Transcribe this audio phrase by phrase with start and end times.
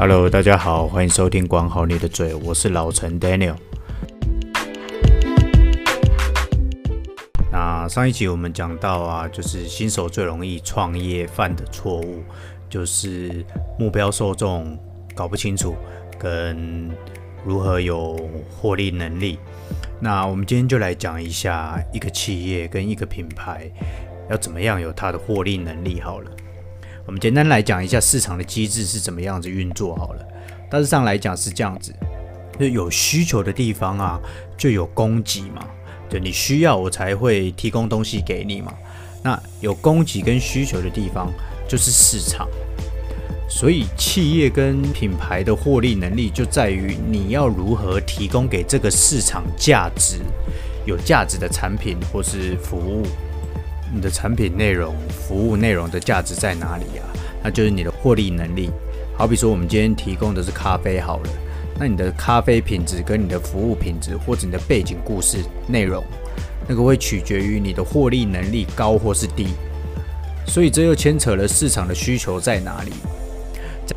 [0.00, 3.56] Hello，大家好，欢迎收听管好你的嘴，我是老陈 Daniel。
[7.50, 12.22] 那上一集我们讲到啊，就是新手最容易创业犯的错误，
[12.70, 13.44] 就是
[13.76, 14.78] 目标受众
[15.16, 15.74] 搞不清楚，
[16.16, 16.88] 跟
[17.44, 18.16] 如何有
[18.48, 19.36] 获利能力。
[19.98, 23.68] 那我们今天就来讲一下一个企业跟一个品牌
[24.30, 26.30] 要怎么样有它的获利能力好了。
[27.08, 30.28] 我们简单来讲一下市场的机制是怎么样子运作好了。
[30.70, 31.90] 大致上来讲是这样子，
[32.60, 34.20] 就有需求的地方啊，
[34.58, 35.66] 就有供给嘛。
[36.10, 38.74] 就你需要我才会提供东西给你嘛。
[39.22, 41.32] 那有供给跟需求的地方
[41.66, 42.46] 就是市场。
[43.48, 50.18] 所以企业跟品牌的获利能力就在于你要如何提供给这个市场价值，
[50.84, 53.06] 有价值的产品或是服务。
[53.92, 57.04] 你的产品内容、服务内容的价值在哪里啊？
[57.42, 58.70] 那就是你的获利能力。
[59.16, 61.30] 好比说，我们今天提供的是咖啡好了，
[61.78, 66.04] 那你的咖啡品质跟你的服务品质，或者你的背景故事内容，
[66.68, 69.48] 那个会取决于你的获利能力高或是低。
[70.46, 72.92] 所以这又牵扯了市场的需求在哪里。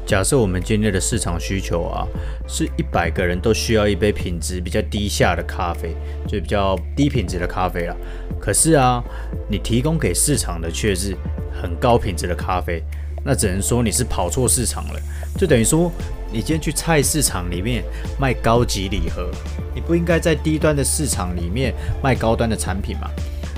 [0.06, 2.06] 假设我们今天的市场需求啊，
[2.48, 5.96] 是一百个人都需要一杯品质比较低下的咖啡，
[6.28, 7.96] 就比较低品质的咖啡了。
[8.40, 9.04] 可是啊，
[9.50, 11.16] 你提供给市场的却是
[11.62, 12.84] 很高品质的咖啡，
[13.24, 15.00] 那只能说你是跑错市场了。
[15.38, 15.92] 就等于说，
[16.32, 17.84] 你今天去菜市场里面
[18.20, 19.30] 卖高级礼盒，
[19.74, 23.10] 你不应该在低端的市场里面卖高端的产品嘛？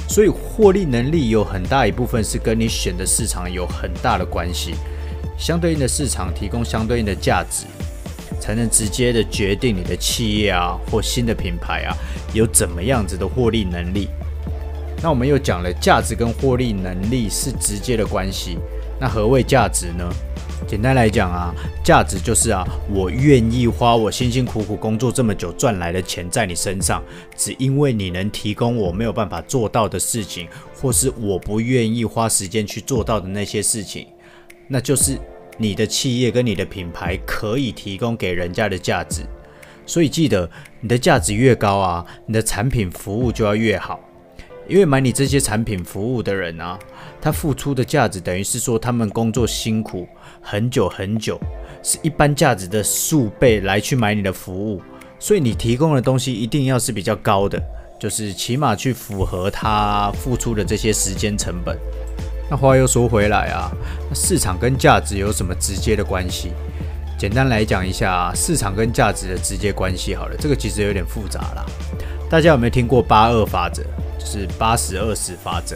[0.07, 4.75] 所以获利能力有很大一部分是跟你选的市场有很大的关系。
[5.37, 7.65] 相对应的市场提供相对应的价值，
[8.39, 11.95] 才能直接的决定你的企业啊或新的品牌啊
[12.33, 14.09] 有怎么样子的获利能力。
[15.01, 18.57] 那我们又讲了价值跟获利能力是直接的关系。
[18.99, 20.09] 那何谓价值呢？
[20.65, 27.03] 简单来讲啊，价值就是啊，我愿意花我辛辛苦苦工作这么久赚来的钱在你身上，
[27.35, 34.07] 只因为你能提供我没有办法做到的事情，或是我不愿意花时间去做到的那些事情。
[34.73, 35.19] 那就是
[35.55, 39.21] 你的企业跟你的品牌可以提供给人家的价值，
[39.85, 40.49] 所以记得
[40.81, 43.99] 你的价值越高啊，你的产品服务就要越好，
[44.67, 46.79] 因为买你这些产品服务的人啊，
[47.21, 50.07] 他付出的价值等于是说他们工作辛苦
[50.41, 51.39] 很久很久，
[51.83, 54.81] 是一般价值的数倍来去买你的服务，
[55.19, 57.61] 所以你提供的东西一定要是比较高的，
[57.99, 61.77] 就是起码去符合他付出的这些时间成本。
[62.53, 63.71] 那话又说回来啊，
[64.13, 66.51] 市场跟价值有什么直接的关系？
[67.17, 71.65] 简单来讲一下市场跟价值的直接关系好了，这个其实有点复杂啦。
[72.29, 73.81] 大家有没有听过八二法则？
[74.19, 75.75] 就是八十二十法则，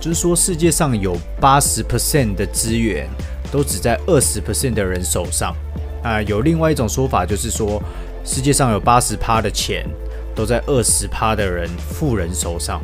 [0.00, 3.08] 就是说世界上有八十 percent 的资源
[3.52, 5.54] 都只在二十 percent 的人手上。
[6.02, 7.80] 啊，有另外一种说法，就是说
[8.24, 9.86] 世界上有八十趴的钱
[10.34, 12.82] 都在二十趴的人富人手上。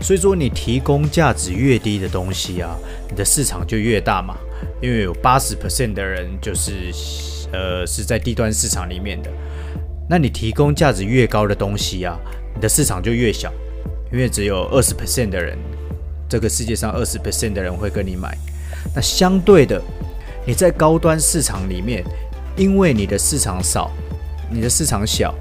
[0.00, 2.76] 所以说，你提供价值越低的东西啊，
[3.08, 4.36] 你的市场就越大嘛。
[4.80, 6.92] 因为有八十 percent 的人就是，
[7.52, 9.30] 呃，是在低端市场里面的。
[10.08, 12.18] 那你提供价值越高的东西啊，
[12.54, 13.52] 你的市场就越小，
[14.12, 15.58] 因为只有二十 percent 的人，
[16.28, 18.36] 这个世界上二十 percent 的人会跟你买。
[18.94, 19.82] 那相对的，
[20.46, 22.04] 你在高端市场里面，
[22.56, 23.90] 因为你的市场少，
[24.50, 25.34] 你的市场小，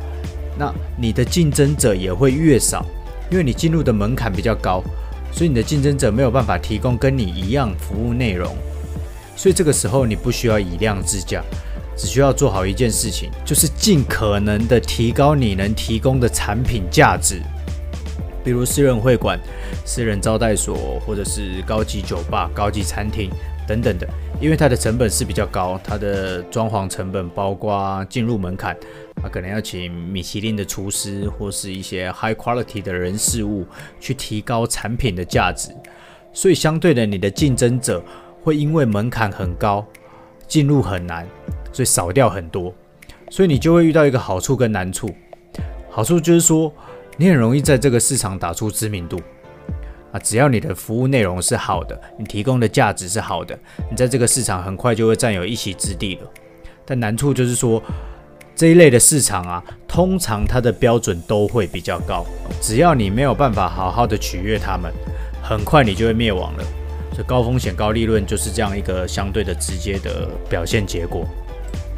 [0.57, 2.85] 那你的竞争者也会越少。
[3.29, 4.83] 因为你进入的门槛比较高，
[5.31, 8.55] 所以你的竞争者没有办法提供跟你一样服务内容，
[9.35, 11.43] 所以这个时候你不需要以量制价，
[11.97, 17.41] 只需要做好一件事情，就是尽可能的提高你能提供的产品价值。
[18.43, 19.39] 比如私人会馆、
[19.85, 23.29] 私人招待所，或者是高级酒吧、高级餐厅
[23.67, 24.07] 等等的，
[24.39, 28.75] 因为它的成本是比较高，它的装潢成本包括进入门槛。
[29.23, 33.65] 啊，可能要请米其林的厨师或是一些 high quality 的人事物
[33.99, 35.69] 去提高产品的价值，
[36.33, 38.03] 所以相对的，你的竞争者
[38.43, 39.85] 会因为门槛很高，
[40.47, 41.25] 进入很难，
[41.71, 42.75] 所以少掉很多，
[43.29, 45.09] 所以你就会遇到一个好处跟难处。
[45.89, 46.71] 好处就是说，
[47.15, 49.17] 你很容易在这个市场打出知名度
[50.15, 53.57] 啊，只要你的服务内容是好的，你提供的价值是好的，
[53.91, 56.21] 你在这个市场很快就会占有一席之地了。
[56.85, 57.83] 但难处就是说，
[58.55, 62.25] 这一类的市场啊，通常它的标准都会比较高，
[62.61, 64.89] 只要你没有办法好好的取悦他们，
[65.43, 66.63] 很快你就会灭亡了。
[67.13, 71.27] 这高风险高利润就是这样一个相对的直接的表现结果。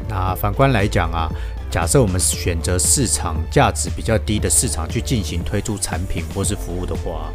[0.08, 1.28] 那反观来讲啊，
[1.70, 7.30] 假设我们选择市场价值比较低的市场去进行推出产品或是服务的话，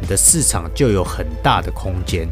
[0.00, 2.28] 你的市场就有很大的空间，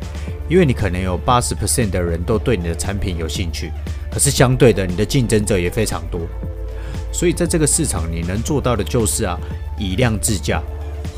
[0.49, 3.70] 因为你可能有八十 percent 的人都对你的产品有兴趣。
[4.11, 6.20] 可是相对的，你的竞争者也非常多。
[7.12, 9.38] 所以在这个市场，你能做到的就是啊，
[9.79, 10.62] 以量制价，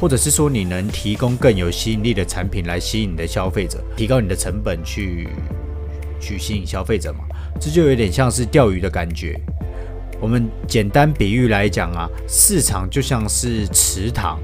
[0.00, 5.28] 或者是说你能提供更有吸引力的产品来吸引你的消费者，提高你的成本去
[6.20, 7.24] 去吸引消费者嘛。
[7.60, 9.38] 这就有点像是钓鱼的感觉。
[10.20, 14.38] 我们简单比喻来讲啊，市场就像是池塘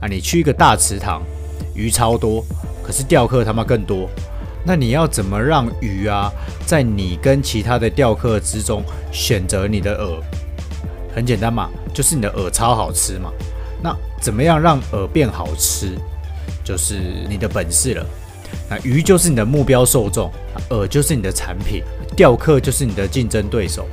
[0.00, 1.22] 啊，你去一个大池塘，
[1.74, 2.44] 鱼超多，
[2.84, 4.08] 可是钓客他妈更多。
[4.64, 6.30] 那你要怎么让鱼啊，
[6.66, 8.82] 在你跟其他的钓客之中
[9.12, 10.20] 选择你的饵？
[11.14, 13.30] 很简单嘛，就是你的饵超好吃嘛。
[13.82, 15.96] 那怎么样让饵变好吃，
[16.64, 16.98] 就是
[17.28, 18.04] 你的本事了。
[18.68, 20.30] 那鱼就是你的目标受众，
[20.68, 21.82] 饵就是你的产品，
[22.16, 23.86] 钓客就是你的竞争对手。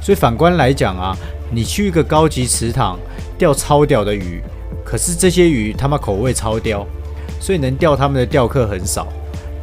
[0.00, 1.16] 所以反观来讲啊，
[1.50, 2.98] 你去一个高级池塘
[3.38, 4.42] 钓超屌的鱼，
[4.84, 6.84] 可是这些鱼他妈口味超刁，
[7.40, 9.06] 所以能钓他们的钓客很少。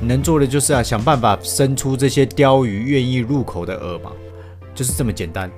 [0.02, 4.12] 能做的就是啊，想办法生出这些鯛鱼愿意入口的饵嘛，
[4.74, 5.50] 就是这么简单。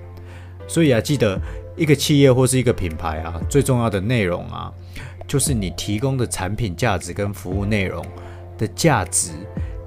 [0.68, 1.40] 所以啊，记得
[1.76, 4.72] 一个企业或是一个品牌啊，最重要的内容啊，
[5.28, 8.06] 就是你提供的产品价值跟服务内容
[8.58, 9.32] 的价值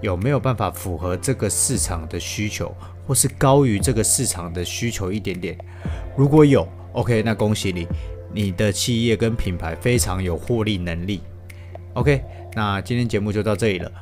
[0.01, 2.75] 有没有办法符合这个市场的需求，
[3.07, 5.57] 或是高于这个市场的需求一点点。
[6.17, 7.87] 如果有，OK，那恭喜你，
[8.33, 11.21] 你的企业跟品牌非常有获利能力。
[11.95, 12.23] OK，
[12.55, 13.93] 那今天节目就到这里了。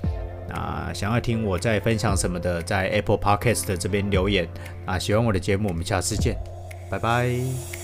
[0.48, 4.48] 那，想要听我在分享什么的，在 Apple Podcast 这边留言。
[4.86, 6.36] 啊，喜欢我的节目，我们下次见，
[6.90, 7.77] 拜拜。